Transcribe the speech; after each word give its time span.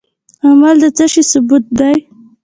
عمل 0.47 0.75
د 0.81 0.85
څه 0.97 1.05
شي 1.11 1.23
ثبوت 1.31 1.63
دی؟ 1.77 1.95